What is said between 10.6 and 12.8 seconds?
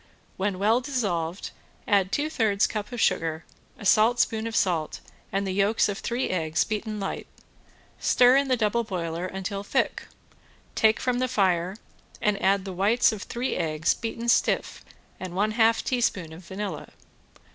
take from the fire, and add the